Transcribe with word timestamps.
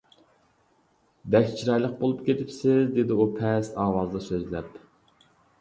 -بەك 0.15 1.51
چىرايلىق 1.59 1.93
بولۇپ 2.01 2.25
كېتىپسىز، 2.29 2.81
-دېدى 2.97 3.19
ئۇ 3.19 3.29
پەس 3.37 3.73
ئاۋازدا 3.85 4.27
سۆزلەپ. 4.31 4.77